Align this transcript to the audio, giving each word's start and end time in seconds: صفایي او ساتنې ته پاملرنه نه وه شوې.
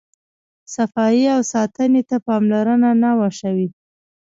صفایي 0.75 1.23
او 1.35 1.41
ساتنې 1.53 2.01
ته 2.09 2.17
پاملرنه 2.27 2.91
نه 3.03 3.11
وه 3.17 3.29
شوې. 3.39 3.67